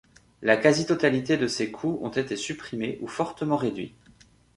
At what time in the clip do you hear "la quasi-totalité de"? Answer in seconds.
0.41-1.45